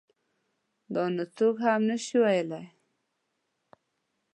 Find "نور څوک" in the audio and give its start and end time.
1.15-1.55